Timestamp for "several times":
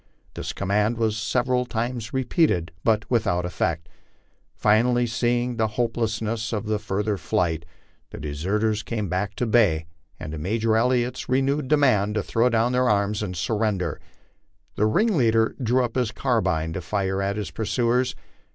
1.15-2.11